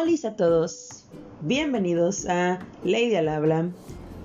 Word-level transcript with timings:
Hola 0.00 0.12
a 0.28 0.36
todos, 0.36 1.02
bienvenidos 1.40 2.24
a 2.26 2.60
Lady 2.84 3.16
al 3.16 3.28
Habla, 3.28 3.68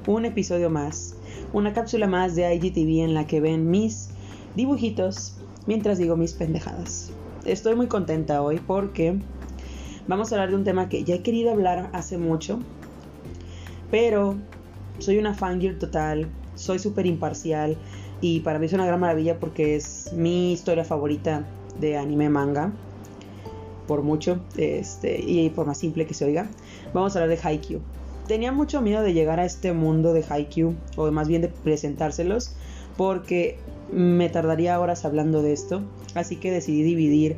un 0.06 0.24
episodio 0.24 0.70
más, 0.70 1.16
una 1.52 1.74
cápsula 1.74 2.06
más 2.06 2.36
de 2.36 2.54
IGTV 2.54 3.04
en 3.04 3.16
la 3.16 3.26
que 3.26 3.42
ven 3.42 3.72
mis 3.72 4.10
dibujitos 4.56 5.36
mientras 5.66 5.98
digo 5.98 6.16
mis 6.16 6.34
pendejadas. 6.34 7.12
Estoy 7.44 7.76
muy 7.76 7.88
contenta 7.88 8.44
hoy 8.44 8.60
porque 8.60 9.18
vamos 10.08 10.32
a 10.32 10.36
hablar 10.36 10.52
de 10.52 10.58
un 10.58 10.64
tema 10.64 10.90
que 10.90 11.06
ya 11.06 11.16
he 11.16 11.24
querido 11.24 11.50
hablar 11.50 11.90
hace 11.94 12.20
mucho, 12.20 12.60
pero 13.90 14.36
soy 15.00 15.18
una 15.18 15.34
fangirl 15.34 15.80
total, 15.80 16.28
soy 16.54 16.78
súper 16.78 17.08
imparcial 17.08 17.78
y 18.22 18.42
para 18.42 18.60
mí 18.60 18.68
es 18.68 18.74
una 18.74 18.86
gran 18.86 19.00
maravilla 19.00 19.40
porque 19.40 19.76
es 19.76 20.14
mi 20.14 20.54
historia 20.54 20.86
favorita 20.86 21.48
de 21.80 21.98
anime 21.98 22.30
manga 22.30 22.72
por 23.88 24.02
mucho 24.02 24.40
este, 24.58 25.20
y 25.22 25.50
por 25.50 25.66
más 25.66 25.78
simple 25.78 26.06
que 26.06 26.14
se 26.14 26.26
oiga, 26.26 26.50
vamos 26.94 27.16
a 27.16 27.20
hablar 27.20 27.38
de 27.38 27.48
Haikyuu. 27.48 27.82
Tenía 28.28 28.52
mucho 28.52 28.82
miedo 28.82 29.02
de 29.02 29.14
llegar 29.14 29.40
a 29.40 29.46
este 29.46 29.74
mundo 29.74 30.14
de 30.14 30.24
Haikyuu, 30.28 30.76
o 30.96 31.12
más 31.12 31.28
bien 31.28 31.42
de 31.42 31.50
presentárselos, 31.50 32.56
porque 32.98 33.58
me 33.92 34.30
tardaría 34.30 34.80
horas 34.80 35.06
hablando 35.06 35.42
de 35.42 35.54
esto, 35.54 35.82
así 36.16 36.38
que 36.38 36.52
decidí 36.52 36.84
dividir 36.84 37.38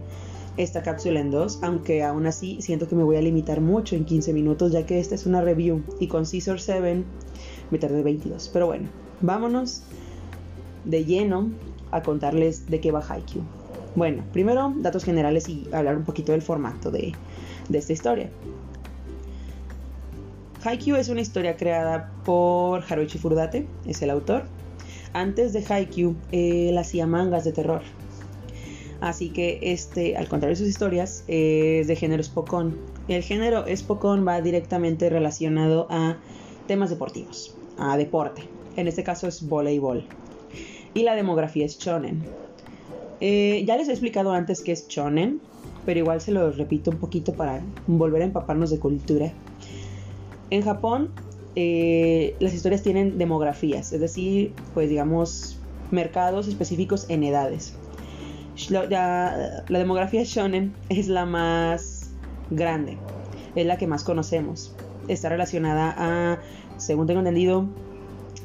esta 0.57 0.83
cápsula 0.83 1.19
en 1.19 1.31
dos, 1.31 1.59
aunque 1.61 2.03
aún 2.03 2.27
así 2.27 2.61
siento 2.61 2.87
que 2.87 2.95
me 2.95 3.03
voy 3.03 3.17
a 3.17 3.21
limitar 3.21 3.61
mucho 3.61 3.95
en 3.95 4.05
15 4.05 4.33
minutos, 4.33 4.71
ya 4.71 4.85
que 4.85 4.99
esta 4.99 5.15
es 5.15 5.25
una 5.25 5.41
review 5.41 5.83
y 5.99 6.07
con 6.07 6.25
Caesar 6.25 6.59
7 6.59 7.03
me 7.71 7.77
tardé 7.77 8.03
22. 8.03 8.49
Pero 8.53 8.67
bueno, 8.67 8.87
vámonos 9.21 9.83
de 10.85 11.03
lleno 11.03 11.49
a 11.91 12.03
contarles 12.03 12.67
de 12.67 12.79
qué 12.79 12.91
va 12.91 13.03
Haikyuu. 13.07 13.43
Bueno, 13.95 14.23
primero 14.33 14.73
datos 14.77 15.05
generales 15.05 15.47
y 15.47 15.67
hablar 15.71 15.95
un 15.95 16.03
poquito 16.03 16.33
del 16.33 16.41
formato 16.41 16.91
de, 16.91 17.13
esta 17.71 17.93
historia. 17.93 18.29
Haikyuu 20.63 20.97
es 20.97 21.09
una 21.09 21.21
historia 21.21 21.55
creada 21.55 22.11
por 22.25 22.83
Haruichi 22.83 23.17
Furudate, 23.17 23.67
es 23.85 24.01
el 24.01 24.09
autor. 24.09 24.43
Antes 25.13 25.53
de 25.53 25.63
Haikyuu, 25.67 26.15
él 26.31 26.77
hacía 26.77 27.07
mangas 27.07 27.45
de 27.45 27.53
terror. 27.53 27.83
Así 28.99 29.29
que 29.29 29.59
este, 29.61 30.17
al 30.17 30.27
contrario 30.27 30.55
de 30.55 30.59
sus 30.59 30.67
historias, 30.67 31.23
es 31.27 31.87
de 31.87 31.95
género 31.95 32.21
Spokon. 32.21 32.77
El 33.07 33.23
género 33.23 33.63
Spokon 33.73 34.27
va 34.27 34.41
directamente 34.41 35.09
relacionado 35.09 35.87
a 35.89 36.17
temas 36.67 36.89
deportivos, 36.89 37.55
a 37.77 37.95
deporte. 37.95 38.43
En 38.75 38.87
este 38.87 39.03
caso 39.03 39.27
es 39.27 39.47
voleibol. 39.47 40.05
Y 40.93 41.03
la 41.03 41.15
demografía 41.15 41.65
es 41.65 41.77
shonen. 41.77 42.23
Eh, 43.21 43.63
ya 43.65 43.77
les 43.77 43.87
he 43.87 43.91
explicado 43.91 44.31
antes 44.31 44.61
que 44.61 44.71
es 44.71 44.87
shonen, 44.87 45.39
pero 45.85 45.99
igual 45.99 46.21
se 46.21 46.31
lo 46.31 46.51
repito 46.51 46.91
un 46.91 46.97
poquito 46.97 47.33
para 47.33 47.61
volver 47.87 48.21
a 48.21 48.25
empaparnos 48.25 48.69
de 48.69 48.79
cultura. 48.79 49.31
En 50.49 50.61
Japón, 50.61 51.11
eh, 51.55 52.35
las 52.39 52.53
historias 52.53 52.81
tienen 52.83 53.17
demografías, 53.17 53.93
es 53.93 54.01
decir, 54.01 54.53
pues 54.73 54.89
digamos, 54.89 55.59
mercados 55.91 56.47
específicos 56.47 57.05
en 57.09 57.23
edades. 57.23 57.75
La, 58.69 58.85
la 59.67 59.79
demografía 59.79 60.23
shonen 60.23 60.73
es 60.89 61.07
la 61.07 61.25
más 61.25 62.11
grande, 62.49 62.97
es 63.55 63.65
la 63.65 63.77
que 63.77 63.87
más 63.87 64.03
conocemos. 64.03 64.73
Está 65.07 65.29
relacionada 65.29 65.93
a, 65.97 66.39
según 66.77 67.05
tengo 67.07 67.19
entendido, 67.19 67.65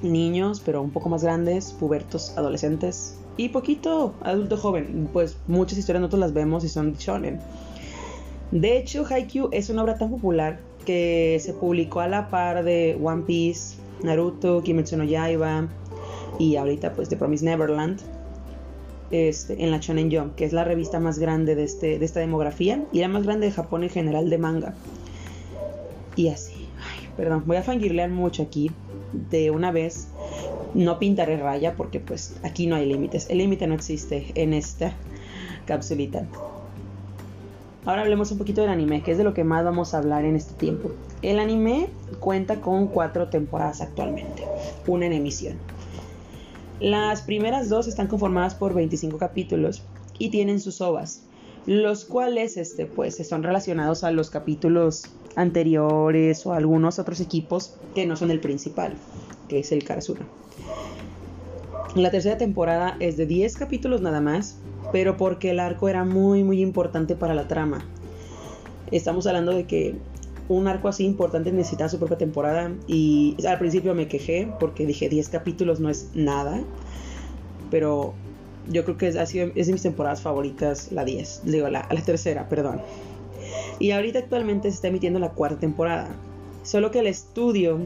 niños, 0.03 0.61
pero 0.65 0.83
un 0.83 0.91
poco 0.91 1.09
más 1.09 1.23
grandes, 1.23 1.73
pubertos, 1.73 2.37
adolescentes, 2.37 3.20
y 3.37 3.51
poquito 3.51 4.15
adulto 4.23 4.57
joven. 4.57 5.09
Pues 5.13 5.37
muchas 5.47 5.79
historias 5.79 6.01
nosotros 6.01 6.21
las 6.21 6.33
vemos 6.33 6.65
y 6.65 6.69
son 6.69 6.95
shonen. 6.95 7.41
De 8.51 8.77
hecho, 8.77 9.05
Haikyuu 9.09 9.49
es 9.53 9.71
una 9.71 9.83
obra 9.83 9.97
tan 9.97 10.11
popular 10.11 10.61
que 10.85 11.39
se 11.41 11.53
publicó 11.53 12.01
a 12.01 12.09
la 12.09 12.31
par 12.31 12.65
de 12.65 12.99
One 13.03 13.23
Piece, 13.23 13.77
Naruto, 14.03 14.63
Kimetsu 14.63 14.97
no 14.97 15.05
Yaiba 15.05 15.69
y 16.39 16.57
ahorita 16.57 16.95
pues 16.95 17.09
The 17.09 17.17
Promise 17.17 17.45
Neverland 17.45 18.01
este, 19.11 19.63
en 19.63 19.71
la 19.71 19.79
Shonen 19.79 20.11
Jump, 20.11 20.35
que 20.35 20.45
es 20.45 20.53
la 20.53 20.65
revista 20.65 21.01
más 21.01 21.19
grande 21.19 21.55
de, 21.55 21.65
este, 21.65 21.99
de 21.99 22.05
esta 22.05 22.21
demografía 22.21 22.85
y 22.93 23.01
la 23.01 23.09
más 23.09 23.25
grande 23.25 23.47
de 23.47 23.53
Japón 23.53 23.83
en 23.83 23.91
general 23.91 24.31
de 24.31 24.39
manga. 24.39 24.75
Y 26.17 26.29
así, 26.29 26.69
ay, 26.79 27.09
perdón, 27.17 27.45
voy 27.47 27.57
a 27.57 27.63
fangirlear 27.63 28.11
mucho 28.11 28.43
aquí 28.43 28.71
de 29.31 29.51
una 29.51 29.73
vez 29.73 30.09
no 30.75 30.99
pintaré 30.99 31.37
raya 31.37 31.75
porque 31.77 32.01
pues 32.01 32.37
aquí 32.43 32.67
no 32.67 32.77
hay 32.77 32.87
límites. 32.87 33.29
El 33.31 33.39
límite 33.39 33.67
no 33.67 33.75
existe 33.75 34.33
en 34.35 34.55
esta 34.55 34.95
capsulita. 35.67 36.27
Ahora 37.87 38.03
hablemos 38.03 38.31
un 38.31 38.39
poquito 38.39 38.61
del 38.61 38.71
anime, 38.71 39.03
que 39.03 39.13
es 39.13 39.19
de 39.19 39.25
lo 39.25 39.33
que 39.33 39.43
más 39.43 39.65
vamos 39.65 39.95
a 39.95 39.99
hablar 39.99 40.25
en 40.25 40.37
este 40.37 40.53
tiempo. 40.55 40.93
El 41.23 41.39
anime 41.39 41.89
cuenta 42.19 42.61
con 42.61 42.89
cuatro 42.89 43.29
temporadas 43.29 43.81
actualmente, 43.81 44.45
una 44.87 45.07
en 45.07 45.15
emisión. 45.15 45.57
Las 46.79 47.23
primeras 47.23 47.69
dos 47.69 47.89
están 47.89 48.07
conformadas 48.07 48.55
por 48.55 48.75
25 48.75 49.19
capítulos 49.19 49.83
y 50.19 50.31
tienen 50.31 50.61
sus 50.61 50.81
ovas, 50.81 51.23
los 51.67 52.05
cuales 52.05 52.57
este, 52.57 52.87
pues, 52.87 53.17
son 53.27 53.43
relacionados 53.43 54.05
a 54.05 54.11
los 54.11 54.31
capítulos 54.31 55.05
anteriores 55.37 56.45
o 56.47 56.53
a 56.53 56.57
algunos 56.57 56.99
otros 56.99 57.21
equipos 57.21 57.75
que 57.95 58.07
no 58.07 58.17
son 58.17 58.31
el 58.31 58.41
principal, 58.41 58.95
que 59.51 59.59
es 59.59 59.73
el 59.73 59.83
Karasuno. 59.83 60.21
La 61.97 62.13
tercera 62.13 62.39
temporada 62.39 62.97
es 63.01 63.17
de 63.17 63.27
10 63.27 63.57
capítulos 63.57 64.01
nada 64.01 64.21
más, 64.21 64.57
pero 64.93 65.17
porque 65.17 65.51
el 65.51 65.59
arco 65.59 65.89
era 65.89 66.05
muy 66.05 66.45
muy 66.45 66.63
importante 66.63 67.17
para 67.17 67.35
la 67.35 67.49
trama. 67.49 67.85
Estamos 68.93 69.27
hablando 69.27 69.53
de 69.53 69.67
que 69.67 69.97
un 70.49 70.69
arco 70.69 70.87
así 70.87 71.05
importante 71.05 71.51
necesitaba 71.51 71.89
su 71.89 71.99
propia 71.99 72.17
temporada 72.17 72.73
y 72.87 73.37
al 73.45 73.59
principio 73.59 73.93
me 73.95 74.07
quejé 74.07 74.53
porque 74.61 74.87
dije 74.87 75.09
10 75.09 75.29
capítulos 75.31 75.81
no 75.81 75.91
es 75.91 76.11
nada, 76.15 76.63
pero 77.73 78.15
yo 78.69 78.85
creo 78.85 78.97
que 78.97 79.09
es, 79.09 79.17
es 79.17 79.67
de 79.67 79.73
mis 79.73 79.83
temporadas 79.83 80.23
favoritas 80.23 80.93
la 80.93 81.05
10, 81.05 81.43
digo 81.45 81.69
la, 81.69 81.89
la 81.91 82.03
tercera, 82.03 82.49
perdón. 82.49 82.81
Y 83.81 83.91
ahorita 83.91 84.21
actualmente 84.21 84.71
se 84.71 84.77
está 84.77 84.89
emitiendo 84.89 85.19
la 85.19 85.31
cuarta 85.31 85.59
temporada, 85.59 86.09
solo 86.63 86.93
que 86.93 87.01
el 87.01 87.09
estudio 87.09 87.81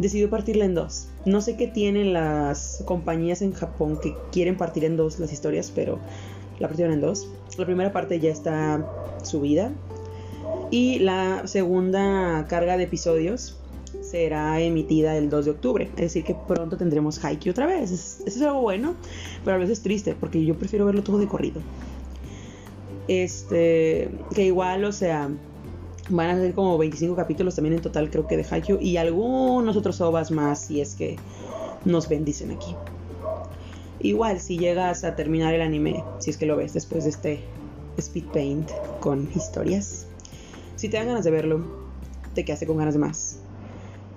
decidió 0.00 0.30
partirla 0.30 0.64
en 0.64 0.74
dos. 0.74 1.08
No 1.26 1.40
sé 1.40 1.56
qué 1.56 1.66
tienen 1.66 2.12
las 2.12 2.82
compañías 2.86 3.42
en 3.42 3.52
Japón 3.52 3.98
que 4.02 4.14
quieren 4.32 4.56
partir 4.56 4.84
en 4.84 4.96
dos 4.96 5.18
las 5.20 5.32
historias, 5.32 5.70
pero 5.74 5.98
la 6.58 6.68
partieron 6.68 6.94
en 6.94 7.00
dos. 7.00 7.28
La 7.58 7.66
primera 7.66 7.92
parte 7.92 8.18
ya 8.18 8.30
está 8.30 8.86
subida 9.22 9.70
y 10.70 11.00
la 11.00 11.46
segunda 11.46 12.46
carga 12.48 12.76
de 12.76 12.84
episodios 12.84 13.58
será 14.00 14.60
emitida 14.60 15.16
el 15.16 15.28
2 15.28 15.44
de 15.44 15.50
octubre. 15.50 15.90
Es 15.96 16.02
decir, 16.02 16.24
que 16.24 16.34
pronto 16.34 16.76
tendremos 16.76 17.22
Haikyuu 17.22 17.52
otra 17.52 17.66
vez. 17.66 17.90
Eso 17.90 18.22
es 18.26 18.42
algo 18.42 18.62
bueno, 18.62 18.94
pero 19.44 19.56
a 19.56 19.58
veces 19.58 19.82
triste, 19.82 20.16
porque 20.18 20.44
yo 20.44 20.54
prefiero 20.56 20.86
verlo 20.86 21.02
todo 21.02 21.18
de 21.18 21.26
corrido. 21.26 21.60
Este, 23.08 24.08
que 24.34 24.44
igual, 24.44 24.84
o 24.84 24.92
sea, 24.92 25.30
Van 26.10 26.30
a 26.30 26.36
ser 26.36 26.54
como 26.54 26.76
25 26.76 27.16
capítulos 27.16 27.54
también 27.54 27.76
en 27.76 27.82
total, 27.82 28.10
creo 28.10 28.26
que 28.26 28.36
de 28.36 28.44
Haikyuu. 28.48 28.80
Y 28.80 28.96
algunos 28.96 29.76
otros 29.76 30.00
ovas 30.00 30.30
más, 30.30 30.60
si 30.66 30.80
es 30.80 30.94
que 30.94 31.16
nos 31.84 32.08
bendicen 32.08 32.50
aquí. 32.50 32.74
Igual, 34.00 34.40
si 34.40 34.58
llegas 34.58 35.04
a 35.04 35.14
terminar 35.14 35.54
el 35.54 35.60
anime, 35.60 36.02
si 36.18 36.30
es 36.30 36.36
que 36.36 36.46
lo 36.46 36.56
ves 36.56 36.72
después 36.72 37.04
de 37.04 37.10
este 37.10 37.44
speed 37.98 38.24
paint 38.32 38.70
con 39.00 39.28
historias, 39.34 40.06
si 40.76 40.88
te 40.88 40.96
dan 40.96 41.06
ganas 41.06 41.24
de 41.24 41.30
verlo, 41.30 41.64
te 42.34 42.44
quedaste 42.44 42.66
con 42.66 42.78
ganas 42.78 42.94
de 42.94 43.00
más. 43.00 43.38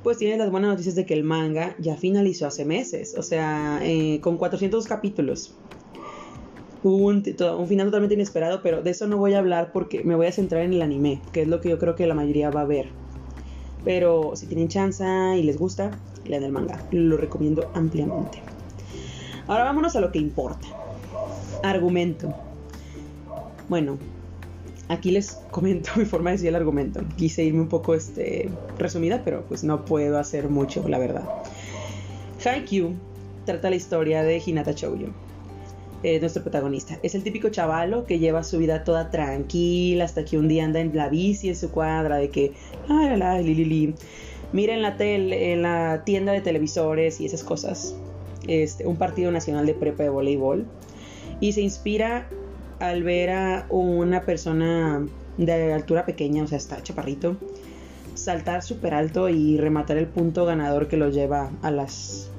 Pues 0.04 0.18
tienes 0.18 0.38
las 0.38 0.52
buenas 0.52 0.70
noticias 0.72 0.96
de 0.96 1.06
que 1.06 1.14
el 1.14 1.24
manga 1.24 1.76
ya 1.80 1.96
finalizó 1.96 2.48
hace 2.48 2.66
meses, 2.66 3.16
o 3.18 3.24
sea, 3.24 3.80
eh, 3.84 4.20
con 4.22 4.38
400 4.38 4.86
capítulos 4.88 5.56
un, 6.90 7.24
un, 7.60 7.68
final 7.68 7.88
totalmente 7.88 8.16
inesperado, 8.16 8.62
pero 8.62 8.82
de 8.82 8.92
eso 8.92 9.08
no 9.08 9.18
voy 9.18 9.34
a 9.34 9.40
hablar 9.40 9.72
porque 9.72 10.04
me 10.04 10.16
voy 10.16 10.28
a 10.28 10.32
centrar 10.32 10.64
en 10.64 10.74
el 10.74 10.82
anime, 10.82 11.22
que 11.32 11.44
es 11.44 11.48
lo 11.48 11.62
que 11.62 11.70
yo 11.70 11.80
creo 11.80 11.96
que 11.96 12.06
la 12.08 12.14
mayoría 12.14 12.50
va 12.50 12.62
a 12.62 12.66
ver. 12.66 12.88
Pero 13.86 14.36
si 14.36 14.46
tienen 14.46 14.68
chance 14.68 15.06
y 15.38 15.44
les 15.44 15.58
gusta, 15.58 15.92
lean 16.26 16.44
el 16.44 16.52
manga, 16.52 16.86
lo 16.92 17.18
recomiendo 17.18 17.70
ampliamente. 17.74 18.40
Ahora 19.48 19.66
vámonos 19.66 19.96
a 19.96 20.02
lo 20.02 20.12
que 20.12 20.20
importa. 20.20 20.68
Argumento. 21.64 22.34
Bueno, 23.70 23.98
aquí 24.88 25.12
les 25.12 25.40
comento 25.52 25.92
mi 25.98 26.06
forma 26.06 26.30
de 26.30 26.38
decir 26.38 26.50
el 26.50 26.56
argumento. 26.56 27.02
Quise 27.18 27.44
irme 27.44 27.62
un 27.62 27.70
poco 27.70 27.94
este, 27.94 28.50
resumida, 28.78 29.22
pero 29.24 29.44
pues 29.44 29.64
no 29.64 29.86
puedo 29.86 30.18
hacer 30.18 30.50
mucho, 30.50 30.88
la 30.88 30.98
verdad. 30.98 31.24
Haikyuu 32.44 32.94
trata 33.46 33.70
la 33.70 33.76
historia 33.76 34.24
de 34.24 34.42
Hinata 34.46 34.74
Choujo 34.74 35.14
eh, 36.04 36.20
nuestro 36.20 36.44
protagonista. 36.44 37.00
Es 37.02 37.16
el 37.16 37.24
típico 37.24 37.50
chavalo 37.50 38.06
que 38.06 38.20
lleva 38.20 38.44
su 38.44 38.58
vida 38.58 38.84
toda 38.84 39.10
tranquila 39.10 40.06
hasta 40.06 40.26
que 40.26 40.38
un 40.38 40.48
día 40.48 40.66
anda 40.66 40.80
en 40.80 40.96
la 40.96 41.10
bici 41.10 41.50
en 41.50 41.56
su 41.56 41.72
cuadra 41.72 42.18
de 42.18 42.30
que, 42.30 42.52
mira 44.52 44.74
en 44.74 44.82
la, 44.82 44.98
tele, 44.98 45.54
en 45.54 45.62
la 45.62 46.04
tienda 46.06 46.32
de 46.32 46.42
televisores 46.42 47.20
y 47.22 47.26
esas 47.26 47.44
cosas. 47.44 47.96
Este, 48.48 48.86
un 48.86 48.98
partido 48.98 49.32
nacional 49.32 49.66
de 49.66 49.74
prepa 49.74 50.04
de 50.04 50.10
voleibol. 50.10 50.66
Y 51.40 51.54
se 51.54 51.62
inspira 51.62 52.28
al 52.80 53.04
ver 53.04 53.30
a 53.30 53.66
una 53.70 54.24
persona 54.24 55.06
de 55.38 55.74
altura 55.74 56.06
pequeña, 56.06 56.44
o 56.44 56.48
sea, 56.48 56.58
está 56.58 56.84
chaparrito, 56.84 57.38
saltar 58.14 58.62
súper 58.62 58.94
alto 58.94 59.30
y 59.30 59.58
rematar 59.58 59.98
el 59.98 60.08
punto 60.08 60.46
ganador 60.46 60.88
que 60.88 60.98
lo 60.98 61.10
lleva 61.10 61.52
a 61.62 61.72
las... 61.72 62.30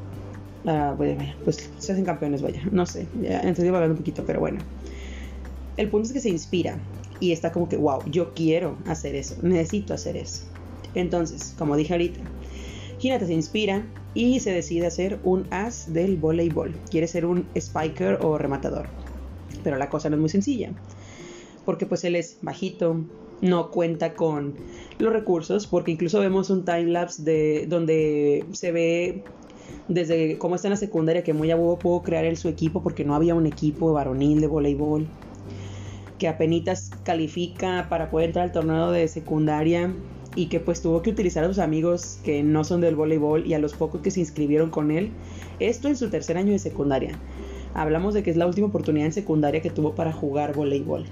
pues 1.44 1.70
se 1.78 1.93
hacen 1.93 2.05
campeones, 2.05 2.43
vaya, 2.43 2.62
no 2.70 2.87
sé, 2.87 3.06
ya 3.20 3.40
estoy 3.40 3.64
divagando 3.64 3.93
un 3.93 3.99
poquito, 3.99 4.25
pero 4.26 4.40
bueno. 4.40 4.61
El 5.76 5.90
punto 5.90 6.06
es 6.06 6.12
que 6.12 6.20
se 6.20 6.31
inspira 6.31 6.78
y 7.20 7.32
está 7.32 7.52
como 7.52 7.69
que, 7.69 7.76
wow, 7.76 8.00
yo 8.11 8.32
quiero 8.34 8.78
hacer 8.87 9.14
eso, 9.14 9.37
necesito 9.43 9.93
hacer 9.93 10.16
eso. 10.16 10.44
Entonces, 10.94 11.55
como 11.58 11.76
dije 11.76 11.93
ahorita, 11.93 12.20
Hinata 13.00 13.26
se 13.26 13.34
inspira 13.34 13.84
y 14.14 14.40
se 14.40 14.52
decide 14.52 14.87
hacer 14.87 15.19
un 15.25 15.46
as 15.50 15.93
del 15.93 16.16
voleibol. 16.16 16.75
Quiere 16.90 17.06
ser 17.06 17.26
un 17.26 17.46
spiker 17.58 18.19
o 18.22 18.38
rematador. 18.38 18.87
Pero 19.62 19.76
la 19.76 19.90
cosa 19.90 20.08
no 20.08 20.16
es 20.16 20.20
muy 20.20 20.28
sencilla. 20.28 20.72
Porque 21.64 21.87
pues 21.87 22.05
él 22.05 22.14
es 22.16 22.38
bajito, 22.40 23.05
no 23.40 23.70
cuenta 23.70 24.14
con 24.14 24.55
los 24.99 25.12
recursos, 25.12 25.66
porque 25.66 25.90
incluso 25.90 26.20
vemos 26.20 26.50
un 26.50 26.64
timelapse 26.64 27.22
de 27.22 27.66
donde 27.66 28.44
se 28.52 28.72
ve 28.72 29.25
desde 29.88 30.38
cómo 30.38 30.55
está 30.55 30.69
en 30.69 30.72
la 30.72 30.76
secundaria 30.76 31.22
que 31.25 31.32
muy 31.32 31.50
abuelo 31.50 31.78
pudo 31.78 32.02
crear 32.02 32.25
él 32.25 32.37
su 32.37 32.49
equipo 32.49 32.82
porque 32.82 33.05
no 33.05 33.14
había 33.14 33.34
un 33.34 33.46
equipo 33.46 33.93
varonil 33.93 34.40
de 34.40 34.46
voleibol 34.46 35.06
que 36.19 36.28
apenas 36.28 36.90
califica 37.02 37.87
para 37.88 38.11
poder 38.11 38.28
entrar 38.28 38.44
al 38.44 38.52
torneo 38.52 38.90
de 38.90 39.08
secundaria 39.08 39.93
y 40.37 40.46
que 40.46 40.61
pues 40.61 40.82
tuvo 40.82 41.02
que 41.02 41.11
utilizar 41.11 41.44
a 41.44 41.49
sus 41.49 41.58
amigos 41.58 42.19
que 42.25 42.43
no 42.43 42.64
son 42.64 42.81
del 42.81 42.96
voleibol 42.96 43.46
y 43.46 43.55
a 43.55 43.58
los 43.58 43.75
pocos 43.75 44.00
que 44.00 44.11
se 44.11 44.20
inscribieron 44.20 44.70
con 44.70 44.90
él. 44.90 45.11
Esto 45.61 45.88
en 45.88 45.96
su 45.96 46.11
tercer 46.11 46.37
año 46.37 46.52
de 46.52 46.58
secundaria. 46.58 47.19
Hablamos 47.75 48.14
de 48.14 48.22
que 48.22 48.31
es 48.31 48.37
la 48.37 48.46
última 48.46 48.69
oportunidad 48.69 49.06
en 49.06 49.12
secundaria 49.12 49.62
que 49.62 49.70
tuvo 49.70 49.94
para 49.94 50.12
jugar 50.12 50.55
voleibol. 50.55 51.05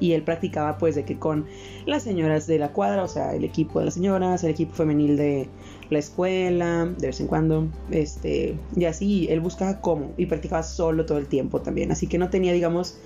Y 0.00 0.12
él 0.12 0.22
practicaba 0.22 0.78
pues 0.78 0.94
de 0.94 1.04
que 1.04 1.18
con 1.18 1.46
las 1.86 2.02
señoras 2.02 2.46
de 2.46 2.58
la 2.58 2.72
cuadra, 2.72 3.02
o 3.02 3.08
sea, 3.08 3.34
el 3.34 3.44
equipo 3.44 3.78
de 3.80 3.86
las 3.86 3.94
señoras, 3.94 4.44
el 4.44 4.50
equipo 4.50 4.74
femenil 4.74 5.16
de 5.16 5.48
la 5.90 5.98
escuela, 5.98 6.86
de 6.98 7.06
vez 7.08 7.20
en 7.20 7.26
cuando, 7.26 7.68
este, 7.90 8.56
y 8.76 8.84
así 8.84 9.26
él 9.30 9.40
buscaba 9.40 9.80
cómo 9.80 10.12
y 10.16 10.26
practicaba 10.26 10.62
solo 10.62 11.06
todo 11.06 11.18
el 11.18 11.26
tiempo 11.26 11.60
también, 11.60 11.90
así 11.90 12.06
que 12.06 12.18
no 12.18 12.28
tenía, 12.30 12.52
digamos, 12.52 12.98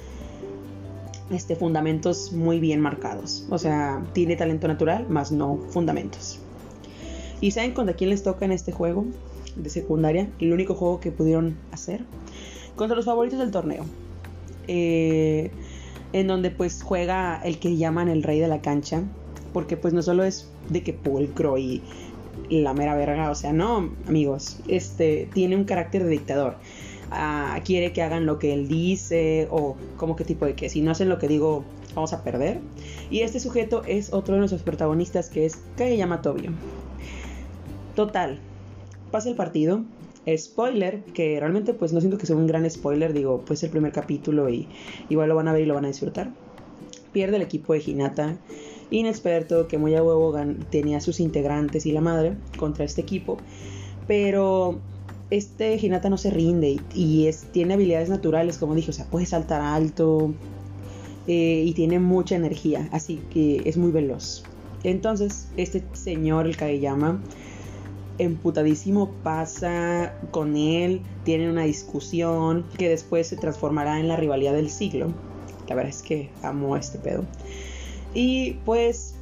este, 1.31 1.57
fundamentos 1.57 2.33
muy 2.33 2.61
bien 2.61 2.81
marcados. 2.81 3.47
O 3.51 3.59
sea, 3.59 4.05
tiene 4.13 4.37
talento 4.37 4.69
natural, 4.69 5.09
más 5.09 5.33
no 5.33 5.59
fundamentos. 5.71 6.39
¿Y 7.41 7.51
saben 7.53 7.73
contra 7.73 7.95
quién 7.97 8.11
les 8.11 8.23
toca 8.23 8.45
en 8.45 8.53
este 8.53 8.73
juego 8.73 9.05
de 9.57 9.71
secundaria? 9.71 10.29
El 10.39 10.53
único 10.53 10.75
juego 10.75 11.01
que 11.01 11.11
pudieron 11.11 11.57
hacer. 11.73 12.05
Contra 12.77 12.97
los 12.97 13.05
favoritos 13.05 13.39
del 13.39 13.51
torneo. 13.51 13.85
Eh, 14.69 15.51
en 16.13 16.27
donde 16.27 16.51
pues 16.51 16.83
juega 16.83 17.41
el 17.45 17.59
que 17.59 17.77
llaman 17.77 18.09
el 18.09 18.23
rey 18.23 18.41
de 18.41 18.49
la 18.49 18.61
cancha. 18.61 19.03
Porque 19.53 19.77
pues 19.77 19.93
no 19.93 20.03
solo 20.03 20.25
es 20.25 20.51
de 20.71 20.83
que 20.83 20.93
pulcro 20.93 21.59
y 21.59 21.83
la 22.49 22.73
mera 22.75 22.95
verga. 22.95 23.31
O 23.31 23.35
sea, 23.35 23.53
no, 23.53 23.91
amigos. 24.09 24.61
Este 24.69 25.29
tiene 25.35 25.57
un 25.57 25.65
carácter 25.65 26.05
de 26.05 26.11
dictador 26.11 26.57
quiere 27.65 27.93
que 27.93 28.03
hagan 28.03 28.27
lo 28.27 28.39
que 28.39 28.53
él 28.53 28.69
dice 28.69 29.49
o 29.51 29.77
como 29.97 30.17
que 30.17 30.25
tipo 30.25 30.47
de 30.47 30.55
que 30.55 30.69
si 30.69 30.81
no 30.81 30.91
hacen 30.91 31.09
lo 31.09 31.19
que 31.19 31.29
digo 31.29 31.65
vamos 31.95 32.13
a 32.13 32.25
perder. 32.25 32.61
Y 33.11 33.21
este 33.21 33.41
sujeto 33.41 33.83
es 33.87 34.13
otro 34.13 34.35
de 34.35 34.39
nuestros 34.39 34.63
protagonistas 34.63 35.29
que 35.29 35.45
es 35.45 35.59
Kageyama 35.77 36.23
Tobio. 36.23 36.53
Total, 37.95 38.39
pasa 39.11 39.29
el 39.29 39.37
partido. 39.37 39.83
Spoiler, 40.37 41.03
que 41.15 41.39
realmente 41.41 41.75
pues 41.75 41.93
no 41.93 42.01
siento 42.01 42.19
que 42.19 42.27
sea 42.27 42.37
un 42.37 42.47
gran 42.47 42.69
spoiler, 42.71 43.13
digo, 43.13 43.43
pues 43.45 43.63
el 43.65 43.71
primer 43.71 43.93
capítulo 43.93 44.49
y 44.49 44.69
igual 45.09 45.29
lo 45.29 45.35
van 45.35 45.49
a 45.49 45.53
ver 45.53 45.63
y 45.63 45.67
lo 45.67 45.75
van 45.75 45.85
a 45.85 45.89
disfrutar. 45.89 46.31
Pierde 47.13 47.37
el 47.37 47.43
equipo 47.43 47.73
de 47.73 47.83
Hinata, 47.85 48.39
inexperto, 48.91 49.67
que 49.67 49.79
muy 49.79 49.95
a 49.95 50.03
huevo 50.03 50.35
tenía 50.71 51.01
sus 51.01 51.19
integrantes 51.21 51.87
y 51.87 51.93
la 51.93 52.01
madre 52.01 52.37
contra 52.57 52.85
este 52.85 53.01
equipo. 53.01 53.39
Pero 54.07 54.79
este 55.31 55.77
Hinata 55.77 56.09
no 56.09 56.17
se 56.17 56.31
rinde 56.31 56.79
y, 56.95 57.27
es, 57.27 57.47
tiene 57.53 57.75
habilidades 57.75 58.09
naturales, 58.09 58.59
como 58.59 58.75
dije, 58.75 58.91
o 58.91 58.95
sea, 58.95 59.07
puede 59.07 59.27
saltar 59.27 59.61
alto 59.61 60.33
eh, 61.27 61.65
y 61.67 61.73
tiene 61.73 61.99
mucha 61.99 62.37
energía, 62.37 62.89
así 62.93 63.21
que 63.33 63.63
es 63.65 63.77
muy 63.77 63.91
veloz. 63.91 64.45
Entonces, 64.85 65.49
este 65.57 65.85
señor, 65.95 66.47
el 66.47 66.57
Kageyama, 66.57 67.21
emputadísimo 68.19 69.11
pasa 69.23 70.15
con 70.31 70.57
él, 70.57 71.03
tiene 71.25 71.51
una 71.51 71.63
discusión 71.63 72.65
que 72.79 72.89
después 72.89 73.27
se 73.27 73.37
transformará 73.37 74.01
en 74.01 74.09
la 74.09 74.17
rivalidad 74.17 74.53
del 74.53 74.71
siglo. 74.71 75.13
La 75.69 75.75
verdad 75.75 75.91
es 75.91 76.03
que 76.03 76.31
amo 76.43 76.77
este 76.77 76.99
pedo. 76.99 77.25
Y 78.15 78.55
pues 78.65 79.15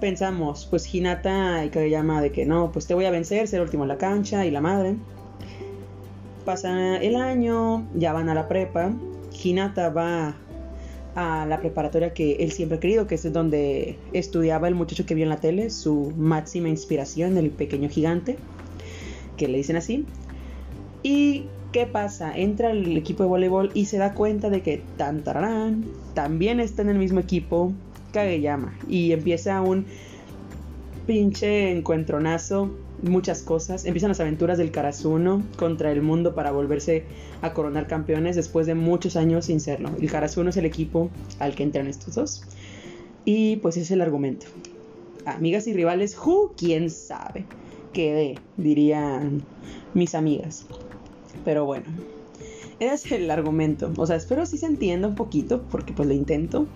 pensamos, 0.00 0.66
pues 0.68 0.92
Hinata 0.92 1.64
y 1.64 1.70
Kageyama 1.70 2.20
de 2.20 2.32
que 2.32 2.44
no, 2.44 2.72
pues 2.72 2.86
te 2.86 2.94
voy 2.94 3.04
a 3.04 3.10
vencer, 3.10 3.46
ser 3.48 3.60
último 3.60 3.84
en 3.84 3.88
la 3.88 3.98
cancha 3.98 4.44
y 4.46 4.50
la 4.50 4.60
madre. 4.60 4.96
Pasa 6.44 6.96
el 6.96 7.16
año, 7.16 7.86
ya 7.94 8.12
van 8.12 8.28
a 8.28 8.34
la 8.34 8.48
prepa. 8.48 8.92
Hinata 9.42 9.90
va 9.90 10.34
a 11.14 11.46
la 11.46 11.60
preparatoria 11.60 12.14
que 12.14 12.36
él 12.36 12.52
siempre 12.52 12.78
ha 12.78 12.80
querido, 12.80 13.06
que 13.06 13.16
es 13.16 13.32
donde 13.32 13.98
estudiaba 14.12 14.68
el 14.68 14.74
muchacho 14.74 15.04
que 15.04 15.14
vio 15.14 15.24
en 15.24 15.30
la 15.30 15.38
tele, 15.38 15.70
su 15.70 16.12
máxima 16.16 16.68
inspiración, 16.68 17.36
el 17.36 17.50
pequeño 17.50 17.88
gigante, 17.88 18.38
que 19.36 19.48
le 19.48 19.58
dicen 19.58 19.76
así. 19.76 20.06
¿Y 21.02 21.46
qué 21.72 21.86
pasa? 21.86 22.36
Entra 22.36 22.70
el 22.70 22.96
equipo 22.96 23.22
de 23.22 23.28
voleibol 23.28 23.70
y 23.74 23.86
se 23.86 23.98
da 23.98 24.14
cuenta 24.14 24.50
de 24.50 24.62
que 24.62 24.82
Tantarán 24.96 25.84
también 26.14 26.60
está 26.60 26.82
en 26.82 26.90
el 26.90 26.98
mismo 26.98 27.20
equipo, 27.20 27.72
Kageyama, 28.12 28.78
y 28.88 29.12
empieza 29.12 29.60
un 29.60 29.86
pinche 31.06 31.70
encuentronazo 31.70 32.70
muchas 33.02 33.42
cosas. 33.42 33.84
Empiezan 33.84 34.08
las 34.08 34.20
aventuras 34.20 34.58
del 34.58 34.70
Karasuno 34.70 35.42
contra 35.56 35.90
el 35.92 36.02
mundo 36.02 36.34
para 36.34 36.52
volverse 36.52 37.04
a 37.42 37.52
coronar 37.52 37.86
campeones 37.86 38.36
después 38.36 38.66
de 38.66 38.74
muchos 38.74 39.16
años 39.16 39.46
sin 39.46 39.60
serlo. 39.60 39.90
El 40.00 40.10
Karasuno 40.10 40.50
es 40.50 40.56
el 40.56 40.64
equipo 40.64 41.10
al 41.38 41.54
que 41.54 41.64
entran 41.64 41.86
estos 41.86 42.14
dos. 42.14 42.42
Y 43.24 43.56
pues 43.56 43.76
ese 43.76 43.84
es 43.84 43.90
el 43.92 44.00
argumento. 44.00 44.46
Amigas 45.26 45.66
y 45.66 45.72
rivales, 45.72 46.16
who, 46.18 46.52
quién 46.56 46.90
sabe. 46.90 47.44
Quedé, 47.92 48.36
dirían 48.56 49.42
mis 49.94 50.14
amigas. 50.14 50.66
Pero 51.44 51.64
bueno, 51.64 51.86
ese 52.80 52.94
es 52.94 53.12
el 53.12 53.30
argumento. 53.30 53.92
O 53.96 54.06
sea, 54.06 54.16
espero 54.16 54.46
si 54.46 54.58
se 54.58 54.66
entienda 54.66 55.08
un 55.08 55.14
poquito, 55.14 55.62
porque 55.70 55.92
pues 55.92 56.08
lo 56.08 56.14
intento. 56.14 56.66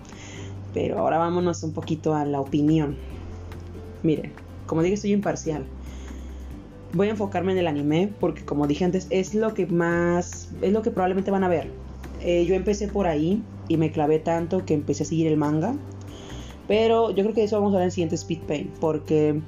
Pero 0.73 0.99
ahora 0.99 1.17
vámonos 1.17 1.63
un 1.63 1.73
poquito 1.73 2.13
a 2.13 2.23
la 2.25 2.39
opinión. 2.39 2.97
Miren, 4.03 4.31
como 4.65 4.83
dije, 4.83 4.97
soy 4.97 5.13
imparcial. 5.13 5.65
Voy 6.93 7.07
a 7.07 7.11
enfocarme 7.11 7.51
en 7.51 7.57
el 7.57 7.67
anime 7.67 8.13
porque 8.19 8.45
como 8.45 8.65
dije 8.65 8.85
antes 8.85 9.07
es 9.09 9.35
lo 9.35 9.53
que 9.53 9.67
más 9.67 10.49
es 10.61 10.71
lo 10.71 10.81
que 10.81 10.91
probablemente 10.91 11.31
van 11.31 11.43
a 11.43 11.49
ver. 11.49 11.69
Eh, 12.21 12.45
yo 12.45 12.55
empecé 12.55 12.87
por 12.87 13.07
ahí 13.07 13.43
y 13.67 13.77
me 13.77 13.91
clavé 13.91 14.19
tanto 14.19 14.65
que 14.65 14.73
empecé 14.73 15.03
a 15.03 15.05
seguir 15.05 15.27
el 15.27 15.37
manga. 15.37 15.75
Pero 16.67 17.11
yo 17.11 17.23
creo 17.23 17.33
que 17.33 17.43
eso 17.43 17.57
vamos 17.57 17.73
a 17.73 17.77
ver 17.77 17.83
en 17.83 17.87
el 17.87 17.91
siguiente 17.91 18.15
Speed 18.15 18.41
Paint 18.41 18.69
porque 18.79 19.41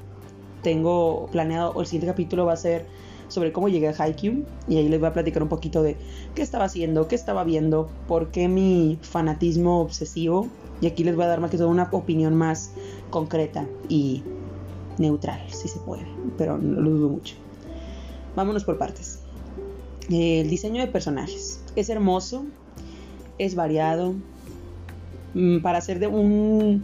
tengo 0.63 1.27
planeado 1.31 1.79
el 1.79 1.85
siguiente 1.85 2.07
capítulo 2.07 2.45
va 2.45 2.53
a 2.53 2.57
ser 2.57 2.85
sobre 3.27 3.51
cómo 3.51 3.69
llegué 3.69 3.87
a 3.87 3.95
Haikyuu 3.97 4.43
y 4.67 4.77
ahí 4.77 4.89
les 4.89 4.99
voy 4.99 5.09
a 5.09 5.13
platicar 5.13 5.43
un 5.43 5.49
poquito 5.49 5.83
de 5.83 5.95
qué 6.35 6.41
estaba 6.41 6.65
haciendo, 6.65 7.07
qué 7.07 7.15
estaba 7.15 7.43
viendo, 7.43 7.89
por 8.07 8.31
qué 8.31 8.47
mi 8.47 8.97
fanatismo 9.01 9.81
obsesivo 9.81 10.47
y 10.81 10.87
aquí 10.87 11.03
les 11.03 11.15
voy 11.15 11.25
a 11.25 11.27
dar 11.27 11.39
más 11.39 11.51
que 11.51 11.57
todo 11.57 11.69
una 11.69 11.89
opinión 11.91 12.35
más 12.35 12.71
concreta 13.09 13.67
y 13.87 14.23
neutral, 14.99 15.41
si 15.47 15.67
se 15.67 15.79
puede, 15.79 16.05
pero 16.37 16.57
lo 16.57 16.89
dudo 16.89 17.09
mucho. 17.09 17.35
Vámonos 18.35 18.63
por 18.63 18.77
partes. 18.77 19.19
El 20.09 20.49
diseño 20.49 20.81
de 20.81 20.87
personajes 20.87 21.63
es 21.75 21.89
hermoso, 21.89 22.45
es 23.37 23.55
variado. 23.55 24.13
Mm, 25.33 25.59
para 25.59 25.77
hacer 25.77 25.99
de 25.99 26.07
un 26.07 26.83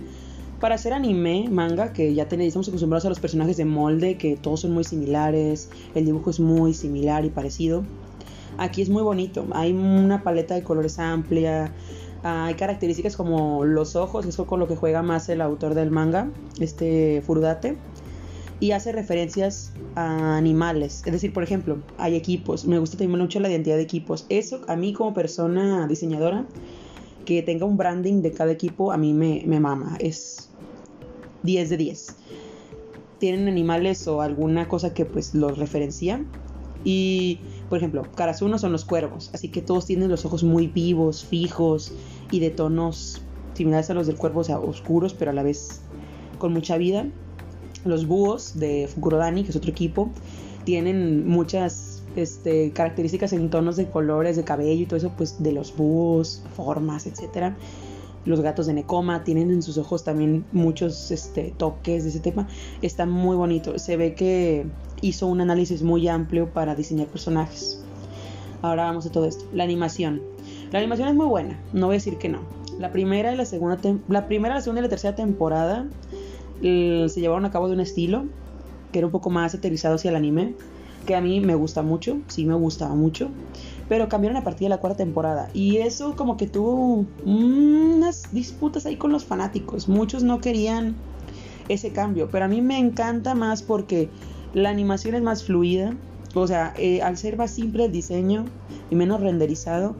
para 0.59 0.75
hacer 0.75 0.93
anime, 0.93 1.47
manga, 1.49 1.91
que 1.91 2.13
ya 2.13 2.27
tenemos, 2.27 2.47
estamos 2.47 2.69
acostumbrados 2.69 3.05
a 3.05 3.09
los 3.09 3.19
personajes 3.19 3.57
de 3.57 3.65
molde, 3.65 4.17
que 4.17 4.37
todos 4.37 4.61
son 4.61 4.71
muy 4.71 4.83
similares, 4.83 5.69
el 5.93 6.05
dibujo 6.05 6.29
es 6.29 6.39
muy 6.39 6.73
similar 6.73 7.25
y 7.25 7.29
parecido. 7.29 7.83
Aquí 8.57 8.81
es 8.81 8.89
muy 8.89 9.03
bonito, 9.03 9.45
hay 9.51 9.73
una 9.73 10.23
paleta 10.23 10.55
de 10.55 10.63
colores 10.63 10.97
amplia, 10.97 11.73
hay 12.23 12.53
características 12.55 13.17
como 13.17 13.65
los 13.65 13.95
ojos, 13.95 14.25
eso 14.25 14.47
con 14.47 14.59
lo 14.59 14.67
que 14.67 14.75
juega 14.75 15.01
más 15.03 15.27
el 15.29 15.41
autor 15.41 15.75
del 15.75 15.91
manga, 15.91 16.29
este 16.59 17.21
Furudate 17.25 17.77
y 18.59 18.71
hace 18.71 18.91
referencias 18.91 19.73
a 19.95 20.37
animales. 20.37 21.03
Es 21.05 21.11
decir, 21.11 21.33
por 21.33 21.43
ejemplo, 21.43 21.79
hay 21.97 22.15
equipos. 22.15 22.65
Me 22.65 22.79
gusta 22.79 22.97
también 22.97 23.19
mucho 23.19 23.39
la 23.39 23.49
identidad 23.49 23.75
de 23.75 23.83
equipos. 23.83 24.25
Eso 24.29 24.61
a 24.67 24.75
mí 24.75 24.93
como 24.93 25.13
persona 25.13 25.87
diseñadora, 25.87 26.45
que 27.25 27.41
tenga 27.41 27.65
un 27.65 27.77
branding 27.77 28.21
de 28.21 28.31
cada 28.31 28.51
equipo, 28.51 28.91
a 28.91 28.97
mí 28.97 29.13
me, 29.13 29.43
me 29.45 29.59
mama. 29.59 29.97
Es 29.99 30.49
10 31.43 31.69
de 31.69 31.77
10. 31.77 32.15
Tienen 33.19 33.47
animales 33.47 34.07
o 34.07 34.21
alguna 34.21 34.67
cosa 34.67 34.93
que 34.93 35.05
pues 35.05 35.33
los 35.33 35.57
referencia. 35.57 36.23
Y, 36.83 37.39
por 37.67 37.79
ejemplo, 37.79 38.03
Karasuno 38.15 38.59
son 38.59 38.71
los 38.71 38.85
cuervos, 38.85 39.31
así 39.33 39.49
que 39.49 39.63
todos 39.63 39.87
tienen 39.87 40.07
los 40.07 40.23
ojos 40.23 40.43
muy 40.43 40.67
vivos, 40.67 41.25
fijos 41.25 41.91
y 42.29 42.39
de 42.39 42.51
tonos 42.51 43.23
similares 43.55 43.89
a 43.89 43.95
los 43.95 44.05
del 44.05 44.17
cuervo, 44.17 44.41
o 44.41 44.43
sea, 44.43 44.59
oscuros, 44.59 45.15
pero 45.15 45.31
a 45.31 45.33
la 45.33 45.41
vez 45.41 45.81
con 46.37 46.53
mucha 46.53 46.77
vida. 46.77 47.07
Los 47.85 48.07
búhos 48.07 48.59
de 48.59 48.89
Fukurodani, 48.93 49.43
que 49.43 49.51
es 49.51 49.55
otro 49.55 49.71
equipo, 49.71 50.09
tienen 50.65 51.27
muchas 51.27 52.03
este, 52.15 52.71
características 52.71 53.31
en 53.33 53.49
tonos 53.49 53.77
de 53.77 53.89
colores, 53.89 54.35
de 54.35 54.43
cabello 54.43 54.83
y 54.83 54.85
todo 54.85 54.97
eso, 54.97 55.11
pues 55.15 55.41
de 55.41 55.51
los 55.51 55.75
búhos, 55.75 56.43
formas, 56.55 57.07
etcétera. 57.07 57.55
Los 58.25 58.41
gatos 58.41 58.65
de 58.65 58.73
Nekoma 58.73 59.23
tienen 59.23 59.51
en 59.51 59.61
sus 59.61 59.77
ojos 59.77 60.03
también 60.03 60.45
muchos 60.51 61.11
este, 61.11 61.53
toques 61.55 62.03
de 62.03 62.09
ese 62.09 62.19
tema. 62.19 62.47
Está 62.81 63.05
muy 63.05 63.35
bonito. 63.35 63.77
Se 63.77 63.97
ve 63.97 64.15
que 64.15 64.65
hizo 65.01 65.27
un 65.27 65.41
análisis 65.41 65.83
muy 65.83 66.07
amplio 66.07 66.49
para 66.51 66.73
diseñar 66.73 67.07
personajes. 67.07 67.83
Ahora 68.63 68.85
vamos 68.85 69.05
a 69.05 69.11
todo 69.11 69.25
esto. 69.25 69.45
La 69.53 69.63
animación. 69.63 70.23
La 70.71 70.79
animación 70.79 71.07
es 71.07 71.15
muy 71.15 71.27
buena, 71.27 71.59
no 71.71 71.85
voy 71.85 71.95
a 71.95 71.97
decir 71.97 72.17
que 72.17 72.29
no. 72.29 72.39
La 72.79 72.91
primera 72.91 73.31
y 73.31 73.37
la 73.37 73.45
segunda, 73.45 73.77
la 74.09 74.27
primera, 74.27 74.55
la 74.55 74.61
segunda 74.61 74.81
y 74.81 74.83
la 74.83 74.89
tercera 74.89 75.15
temporada 75.15 75.87
se 76.61 77.19
llevaron 77.19 77.45
a 77.45 77.51
cabo 77.51 77.67
de 77.67 77.73
un 77.73 77.79
estilo 77.81 78.25
que 78.91 78.99
era 78.99 79.07
un 79.07 79.11
poco 79.11 79.29
más 79.29 79.53
aterrizado 79.53 79.95
hacia 79.95 80.09
el 80.09 80.15
anime, 80.15 80.55
que 81.05 81.15
a 81.15 81.21
mí 81.21 81.41
me 81.41 81.55
gusta 81.55 81.81
mucho, 81.81 82.19
sí 82.27 82.45
me 82.45 82.55
gustaba 82.55 82.95
mucho, 82.95 83.29
pero 83.89 84.07
cambiaron 84.07 84.37
a 84.37 84.43
partir 84.43 84.65
de 84.65 84.69
la 84.69 84.77
cuarta 84.77 84.97
temporada 84.97 85.49
y 85.53 85.77
eso 85.77 86.15
como 86.15 86.37
que 86.37 86.47
tuvo 86.47 87.05
unas 87.25 88.33
disputas 88.33 88.85
ahí 88.85 88.95
con 88.95 89.11
los 89.11 89.25
fanáticos. 89.25 89.87
Muchos 89.89 90.23
no 90.23 90.39
querían 90.39 90.95
ese 91.67 91.91
cambio, 91.91 92.29
pero 92.31 92.45
a 92.45 92.47
mí 92.47 92.61
me 92.61 92.77
encanta 92.77 93.35
más 93.35 93.63
porque 93.63 94.09
la 94.53 94.69
animación 94.69 95.15
es 95.15 95.21
más 95.21 95.43
fluida, 95.43 95.93
o 96.33 96.47
sea, 96.47 96.73
eh, 96.77 97.01
al 97.01 97.17
ser 97.17 97.37
más 97.37 97.51
simple 97.51 97.85
el 97.85 97.91
diseño 97.91 98.45
y 98.89 98.95
menos 98.95 99.19
renderizado, 99.19 99.95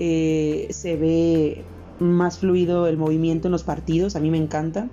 eh, 0.00 0.66
se 0.70 0.96
ve 0.96 1.64
más 1.98 2.38
fluido 2.38 2.86
el 2.88 2.96
movimiento 2.96 3.48
en 3.48 3.52
los 3.52 3.64
partidos, 3.64 4.16
a 4.16 4.20
mí 4.20 4.30
me 4.30 4.38
encanta. 4.38 4.88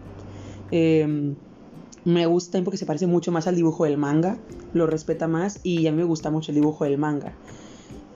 Em, 0.71 1.35
me 2.03 2.25
gusta 2.25 2.61
porque 2.63 2.77
se 2.77 2.85
parece 2.85 3.07
mucho 3.07 3.31
más 3.31 3.47
al 3.47 3.55
dibujo 3.55 3.85
del 3.85 3.97
manga, 3.97 4.37
lo 4.73 4.87
respeta 4.87 5.27
más 5.27 5.59
y 5.63 5.85
a 5.87 5.91
mí 5.91 5.97
me 5.97 6.03
gusta 6.03 6.31
mucho 6.31 6.51
el 6.51 6.55
dibujo 6.55 6.85
del 6.85 6.97
manga. 6.97 7.33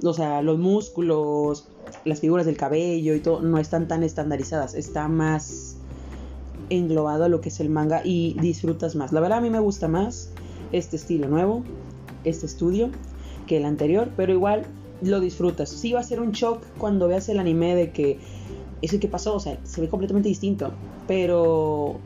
O 0.03 0.13
sea, 0.13 0.41
los 0.41 0.57
músculos, 0.57 1.67
las 2.03 2.19
figuras 2.19 2.45
del 2.45 2.57
cabello 2.57 3.13
y 3.13 3.19
todo 3.19 3.41
no 3.41 3.59
están 3.59 3.87
tan 3.87 4.03
estandarizadas, 4.03 4.73
está 4.73 5.07
más 5.07 5.77
englobado 6.69 7.25
a 7.25 7.29
lo 7.29 7.41
que 7.41 7.49
es 7.49 7.59
el 7.59 7.69
manga 7.69 8.01
y 8.03 8.35
disfrutas 8.39 8.95
más. 8.95 9.11
La 9.11 9.19
verdad 9.19 9.39
a 9.39 9.41
mí 9.41 9.49
me 9.49 9.59
gusta 9.59 9.87
más 9.87 10.31
este 10.71 10.95
estilo 10.95 11.27
nuevo, 11.27 11.63
este 12.23 12.45
estudio, 12.45 12.89
que 13.45 13.57
el 13.57 13.65
anterior, 13.65 14.09
pero 14.15 14.33
igual 14.33 14.65
lo 15.01 15.19
disfrutas. 15.19 15.69
Sí 15.69 15.93
va 15.93 15.99
a 15.99 16.03
ser 16.03 16.19
un 16.19 16.31
shock 16.31 16.63
cuando 16.77 17.07
veas 17.07 17.29
el 17.29 17.39
anime 17.39 17.75
de 17.75 17.91
que 17.91 18.19
eso 18.81 18.99
que 18.99 19.07
pasó, 19.07 19.35
o 19.35 19.39
sea, 19.39 19.59
se 19.63 19.81
ve 19.81 19.89
completamente 19.89 20.29
distinto, 20.29 20.71
pero 21.07 21.99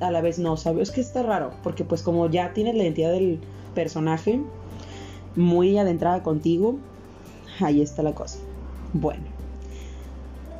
a 0.00 0.10
la 0.10 0.20
vez 0.20 0.38
no, 0.38 0.56
¿sabes? 0.56 0.88
Es 0.88 0.94
que 0.94 1.00
está 1.00 1.22
raro, 1.22 1.52
porque 1.62 1.84
pues 1.84 2.02
como 2.02 2.28
ya 2.28 2.52
tienes 2.52 2.74
la 2.74 2.82
identidad 2.82 3.12
del 3.12 3.40
personaje 3.74 4.40
muy 5.34 5.76
adentrada 5.78 6.22
contigo, 6.22 6.76
ahí 7.60 7.82
está 7.82 8.02
la 8.02 8.14
cosa. 8.14 8.38
Bueno, 8.92 9.24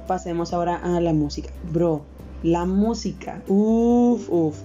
pasemos 0.07 0.53
ahora 0.53 0.77
a 0.77 1.01
la 1.01 1.13
música. 1.13 1.51
Bro, 1.73 2.03
la 2.43 2.65
música, 2.65 3.43
uff, 3.49 4.29
uff. 4.31 4.59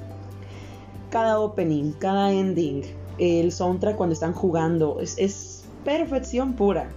Cada 1.09 1.39
opening, 1.39 1.91
cada 1.93 2.31
ending, 2.31 2.83
el 3.17 3.51
soundtrack 3.51 3.97
cuando 3.97 4.13
están 4.13 4.33
jugando, 4.33 4.99
es, 5.01 5.15
es 5.17 5.65
perfección 5.83 6.53
pura. 6.53 6.89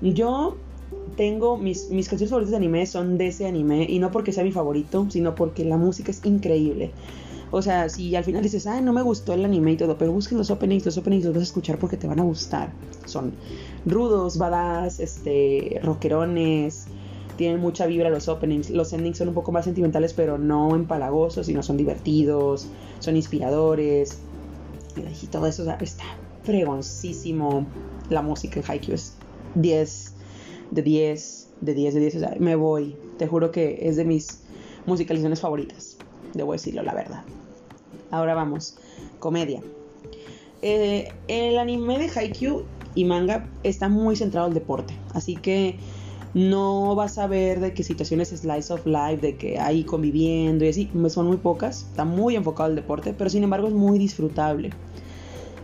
Yo 0.00 0.56
tengo 1.20 1.58
mis, 1.58 1.90
mis 1.90 2.08
canciones 2.08 2.30
favoritas 2.30 2.52
de 2.52 2.56
anime 2.56 2.86
son 2.86 3.18
de 3.18 3.26
ese 3.26 3.46
anime 3.46 3.84
y 3.86 3.98
no 3.98 4.10
porque 4.10 4.32
sea 4.32 4.42
mi 4.42 4.52
favorito, 4.52 5.06
sino 5.10 5.34
porque 5.34 5.66
la 5.66 5.76
música 5.76 6.10
es 6.12 6.24
increíble. 6.24 6.92
O 7.50 7.60
sea, 7.60 7.90
si 7.90 8.16
al 8.16 8.24
final 8.24 8.42
dices, 8.42 8.66
ay, 8.66 8.80
no 8.80 8.94
me 8.94 9.02
gustó 9.02 9.34
el 9.34 9.44
anime 9.44 9.72
y 9.72 9.76
todo, 9.76 9.98
pero 9.98 10.12
busquen 10.12 10.38
los 10.38 10.50
openings, 10.50 10.86
los 10.86 10.96
openings 10.96 11.26
los 11.26 11.34
vas 11.34 11.42
a 11.42 11.44
escuchar 11.44 11.78
porque 11.78 11.98
te 11.98 12.06
van 12.06 12.20
a 12.20 12.22
gustar. 12.22 12.72
Son 13.04 13.34
rudos, 13.84 14.38
badass, 14.38 14.98
este, 14.98 15.78
rockerones, 15.82 16.86
tienen 17.36 17.60
mucha 17.60 17.84
vibra 17.84 18.08
los 18.08 18.26
openings. 18.28 18.70
Los 18.70 18.94
endings 18.94 19.18
son 19.18 19.28
un 19.28 19.34
poco 19.34 19.52
más 19.52 19.66
sentimentales, 19.66 20.14
pero 20.14 20.38
no 20.38 20.74
empalagosos, 20.74 21.44
sino 21.44 21.62
son 21.62 21.76
divertidos, 21.76 22.66
son 22.98 23.16
inspiradores. 23.16 24.20
Y 25.22 25.26
todo 25.26 25.46
eso, 25.46 25.60
o 25.60 25.64
sea, 25.66 25.74
está 25.82 26.04
fregoncísimo. 26.44 27.66
La 28.08 28.22
música 28.22 28.58
en 28.58 28.64
Haikyuu 28.66 28.94
es 28.94 29.16
10 29.56 30.14
de 30.70 30.82
10, 30.82 31.48
de 31.60 31.74
10, 31.74 31.94
de 31.94 32.00
10. 32.00 32.14
O 32.16 32.18
sea, 32.20 32.36
me 32.38 32.54
voy. 32.54 32.96
Te 33.18 33.26
juro 33.26 33.50
que 33.50 33.78
es 33.82 33.96
de 33.96 34.04
mis 34.04 34.40
musicalizaciones 34.86 35.40
favoritas. 35.40 35.96
Debo 36.34 36.52
decirlo, 36.52 36.82
la 36.82 36.94
verdad. 36.94 37.24
Ahora 38.10 38.34
vamos. 38.34 38.76
Comedia. 39.18 39.62
Eh, 40.62 41.08
el 41.28 41.58
anime 41.58 41.98
de 41.98 42.10
Haikyuu 42.14 42.64
y 42.94 43.04
manga 43.04 43.48
está 43.62 43.88
muy 43.88 44.16
centrado 44.16 44.46
al 44.46 44.54
deporte. 44.54 44.94
Así 45.14 45.36
que 45.36 45.76
no 46.34 46.94
vas 46.94 47.18
a 47.18 47.26
ver 47.26 47.60
de 47.60 47.74
qué 47.74 47.82
situaciones 47.82 48.28
slice 48.28 48.72
of 48.72 48.86
life, 48.86 49.18
de 49.18 49.36
que 49.36 49.58
hay 49.58 49.84
conviviendo 49.84 50.64
y 50.64 50.68
así. 50.68 50.90
Son 51.08 51.26
muy 51.26 51.38
pocas. 51.38 51.86
Está 51.90 52.04
muy 52.04 52.36
enfocado 52.36 52.68
al 52.68 52.76
deporte, 52.76 53.14
pero 53.16 53.30
sin 53.30 53.44
embargo 53.44 53.68
es 53.68 53.74
muy 53.74 53.98
disfrutable. 53.98 54.70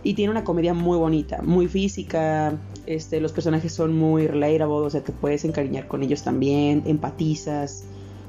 Y 0.03 0.13
tiene 0.13 0.31
una 0.31 0.43
comedia 0.43 0.73
muy 0.73 0.97
bonita, 0.97 1.41
muy 1.41 1.67
física, 1.67 2.57
este, 2.87 3.19
los 3.21 3.33
personajes 3.33 3.73
son 3.73 3.95
muy 3.95 4.27
relatable, 4.27 4.85
o 4.85 4.89
sea, 4.89 5.03
te 5.03 5.11
puedes 5.11 5.45
encariñar 5.45 5.87
con 5.87 6.03
ellos 6.03 6.23
también, 6.23 6.83
empatizas, 6.85 7.83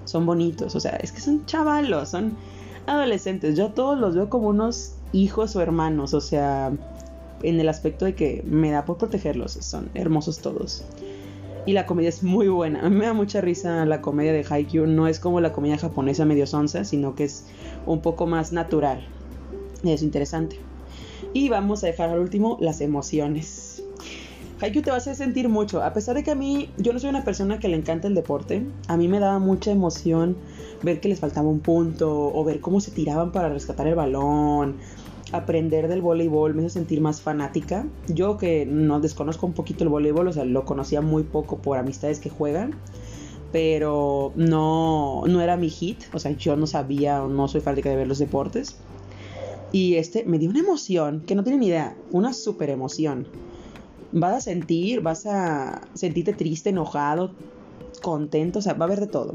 son 0.05 0.27
bonitos, 0.27 0.75
o 0.75 0.81
sea, 0.81 0.97
es 0.97 1.13
que 1.13 1.21
son 1.21 1.47
chavalos, 1.47 2.11
son 2.11 2.37
adolescentes, 2.87 3.57
yo 3.57 3.67
a 3.67 3.75
todos 3.75 3.99
los 3.99 4.15
veo 4.15 4.29
como 4.29 4.49
unos 4.49 4.95
hijos 5.13 5.57
o 5.57 5.61
hermanos, 5.61 6.13
o 6.13 6.21
sea, 6.21 6.73
en 7.43 7.61
el 7.61 7.69
aspecto 7.69 8.05
de 8.05 8.15
que 8.15 8.43
me 8.45 8.71
da 8.71 8.85
por 8.85 8.99
protegerlos, 8.99 9.53
son 9.53 9.91
hermosos 9.95 10.41
todos. 10.41 10.85
Y 11.67 11.73
la 11.73 11.85
comedia 11.85 12.09
es 12.09 12.23
muy 12.23 12.49
buena. 12.49 12.81
A 12.81 12.89
mí 12.89 12.97
me 12.97 13.05
da 13.05 13.13
mucha 13.13 13.43
risa 13.43 13.85
la 13.85 14.01
comedia 14.01 14.33
de 14.33 14.43
Haikyuu. 14.49 14.87
No 14.87 15.07
es 15.07 15.21
como 15.21 15.39
la 15.41 15.53
comedia 15.53 15.77
japonesa 15.77 16.25
medio 16.25 16.47
sonsa, 16.47 16.83
sino 16.85 17.15
que 17.15 17.25
es 17.25 17.45
un 17.85 18.01
poco 18.01 18.27
más 18.27 18.53
natural. 18.53 19.07
Es 19.85 20.03
interesante. 20.03 20.59
Y 21.35 21.51
vamos 21.51 21.85
a 21.85 21.89
dejar 21.89 22.09
al 22.09 22.21
último 22.21 22.57
las 22.59 22.81
emociones. 22.81 23.68
Haikyuu 24.61 24.83
te 24.83 24.91
va 24.91 24.97
a 24.97 24.99
hacer 24.99 25.15
sentir 25.15 25.49
mucho. 25.49 25.83
A 25.85 25.93
pesar 25.93 26.17
de 26.17 26.25
que 26.25 26.33
a 26.33 26.35
mí, 26.35 26.71
yo 26.79 26.93
no 26.93 26.99
soy 26.99 27.11
una 27.11 27.23
persona 27.23 27.61
que 27.61 27.69
le 27.69 27.77
encanta 27.77 28.09
el 28.09 28.15
deporte, 28.17 28.67
a 28.89 28.97
mí 28.97 29.07
me 29.07 29.21
daba 29.21 29.39
mucha 29.39 29.71
emoción 29.71 30.37
ver 30.83 31.01
que 31.01 31.09
les 31.09 31.21
faltaba 31.21 31.49
un 31.49 31.61
punto 31.61 32.33
o 32.35 32.45
ver 32.45 32.61
cómo 32.61 32.81
se 32.81 32.91
tiraban 32.91 33.31
para 33.31 33.49
rescatar 33.51 33.87
el 33.87 33.95
balón, 33.95 34.79
aprender 35.31 35.87
del 35.87 36.03
voleibol, 36.03 36.55
me 36.55 36.63
hace 36.63 36.71
sentir 36.71 37.01
más 37.01 37.21
fanática. 37.21 37.87
Yo 38.09 38.37
que 38.37 38.67
no 38.67 38.99
desconozco 38.99 39.47
un 39.47 39.53
poquito 39.53 39.85
el 39.85 39.91
voleibol, 39.91 40.27
o 40.27 40.33
sea, 40.33 40.45
lo 40.45 40.65
conocía 40.65 41.03
muy 41.03 41.23
poco 41.23 41.59
por 41.59 41.79
amistades 41.79 42.19
que 42.19 42.29
juegan, 42.29 42.75
pero 43.53 44.33
no, 44.35 45.23
no 45.29 45.41
era 45.41 45.57
mi 45.57 45.71
hit, 45.71 46.03
o 46.13 46.19
sea, 46.19 46.33
yo 46.33 46.57
no 46.57 46.67
sabía 46.67 47.23
o 47.23 47.29
no 47.29 47.47
soy 47.47 47.61
fanática 47.61 47.91
de 47.91 47.97
ver 47.97 48.09
los 48.09 48.19
deportes. 48.19 48.77
Y 49.71 49.95
este 49.97 50.25
me 50.25 50.39
dio 50.39 50.51
una 50.51 50.61
emoción 50.61 51.23
que 51.27 51.37
no 51.37 51.45
tiene 51.45 51.59
ni 51.59 51.67
idea, 51.69 51.97
una 52.11 52.33
super 52.33 52.71
emoción 52.71 53.29
vas 54.13 54.35
a 54.35 54.41
sentir, 54.41 55.01
vas 55.01 55.27
a 55.27 55.83
sentirte 55.95 56.33
triste, 56.33 56.71
enojado, 56.71 57.33
contento, 58.03 58.61
o 58.61 58.63
sea, 58.63 58.75
va 58.75 58.85
a 58.85 58.89
haber 58.89 59.01
de 59.01 59.07
todo. 59.07 59.35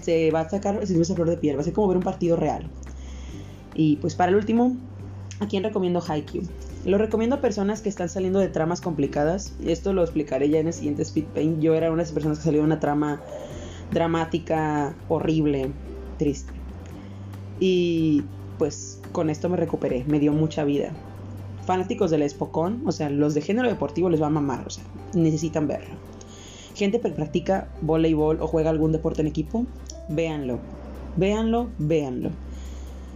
Se 0.00 0.30
va 0.30 0.40
a 0.40 0.48
sacar 0.48 0.80
esa 0.82 1.14
flor 1.14 1.28
de 1.28 1.36
piel, 1.36 1.56
va 1.56 1.62
a 1.62 1.64
ser 1.64 1.72
como 1.72 1.88
ver 1.88 1.96
un 1.96 2.02
partido 2.02 2.36
real. 2.36 2.68
Y 3.74 3.96
pues 3.96 4.14
para 4.14 4.30
el 4.30 4.36
último, 4.36 4.76
¿a 5.40 5.46
quién 5.46 5.64
recomiendo 5.64 6.02
Haikyuu? 6.06 6.44
Lo 6.84 6.98
recomiendo 6.98 7.36
a 7.36 7.40
personas 7.40 7.80
que 7.80 7.88
están 7.88 8.08
saliendo 8.08 8.38
de 8.38 8.48
tramas 8.48 8.80
complicadas. 8.80 9.54
Esto 9.64 9.92
lo 9.92 10.02
explicaré 10.02 10.48
ya 10.50 10.58
en 10.58 10.66
el 10.66 10.72
siguiente 10.72 11.02
Speed 11.02 11.26
Paint. 11.26 11.60
Yo 11.60 11.74
era 11.74 11.90
una 11.90 11.98
de 11.98 12.02
esas 12.04 12.14
personas 12.14 12.38
que 12.38 12.44
salió 12.44 12.60
de 12.60 12.66
una 12.66 12.80
trama 12.80 13.20
dramática, 13.92 14.94
horrible, 15.08 15.70
triste. 16.18 16.52
Y 17.60 18.24
pues 18.58 19.00
con 19.12 19.30
esto 19.30 19.48
me 19.48 19.56
recuperé, 19.56 20.04
me 20.06 20.18
dio 20.18 20.32
mucha 20.32 20.64
vida 20.64 20.92
fanáticos 21.64 22.10
del 22.10 22.22
Espocón, 22.22 22.82
o 22.86 22.92
sea, 22.92 23.10
los 23.10 23.34
de 23.34 23.40
género 23.40 23.68
deportivo 23.68 24.10
les 24.10 24.20
va 24.20 24.26
a 24.26 24.30
mamar, 24.30 24.66
o 24.66 24.70
sea, 24.70 24.84
necesitan 25.14 25.66
verlo. 25.66 25.94
Gente 26.74 27.00
que 27.00 27.10
practica 27.10 27.68
voleibol 27.80 28.40
o 28.40 28.46
juega 28.46 28.70
algún 28.70 28.92
deporte 28.92 29.20
en 29.20 29.28
equipo, 29.28 29.66
véanlo, 30.08 30.58
véanlo, 31.16 31.68
véanlo. 31.78 32.30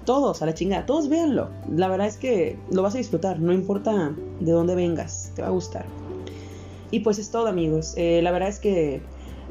Todos, 0.04 0.42
a 0.42 0.46
la 0.46 0.54
chingada, 0.54 0.86
todos 0.86 1.08
véanlo. 1.08 1.48
La 1.74 1.88
verdad 1.88 2.06
es 2.06 2.16
que 2.16 2.56
lo 2.70 2.82
vas 2.82 2.94
a 2.94 2.98
disfrutar, 2.98 3.40
no 3.40 3.52
importa 3.52 4.14
de 4.40 4.52
dónde 4.52 4.74
vengas, 4.74 5.32
te 5.34 5.42
va 5.42 5.48
a 5.48 5.52
gustar. 5.52 5.86
Y 6.90 7.00
pues 7.00 7.18
es 7.18 7.30
todo 7.30 7.48
amigos, 7.48 7.94
eh, 7.96 8.20
la 8.22 8.30
verdad 8.30 8.48
es 8.48 8.60
que 8.60 9.00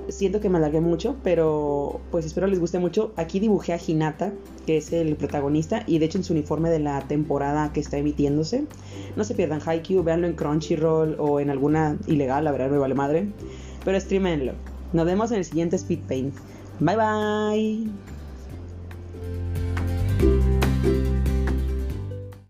siento 0.10 0.40
que 0.40 0.50
me 0.50 0.58
alargué 0.58 0.82
mucho, 0.82 1.16
pero 1.24 2.00
pues 2.12 2.26
espero 2.26 2.48
les 2.48 2.60
guste 2.60 2.80
mucho. 2.80 3.14
Aquí 3.16 3.40
dibujé 3.40 3.74
a 3.74 3.80
Hinata, 3.86 4.34
que 4.66 4.78
es 4.78 4.94
el 4.94 5.16
protagonista, 5.16 5.84
y 5.86 6.00
de 6.00 6.06
hecho 6.06 6.18
en 6.18 6.24
su 6.24 6.34
uniforme 6.34 6.70
de 6.70 6.80
la 6.80 7.02
temporada 7.02 7.72
que 7.74 7.80
está 7.80 7.98
emitiéndose. 7.98 8.66
No 9.16 9.24
se 9.24 9.36
pierdan 9.36 9.62
Haikyuu, 9.66 10.04
véanlo 10.04 10.28
en 10.28 10.34
Crunchyroll 10.34 11.16
o 11.20 11.40
en 11.40 11.50
alguna 11.50 11.98
ilegal, 12.08 12.44
la 12.44 12.52
verdad 12.52 12.70
me 12.70 12.78
vale 12.78 12.96
madre. 12.96 13.28
Pero 13.84 14.00
streamenlo. 14.00 14.54
Nos 14.94 15.06
vemos 15.06 15.32
en 15.32 15.38
el 15.38 15.46
siguiente 15.46 15.76
Speed 15.76 16.00
Paint. 16.08 16.36
Bye 16.80 16.96
bye. 16.96 18.15